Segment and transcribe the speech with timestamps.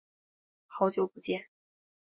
[0.65, 1.45] 好久不见。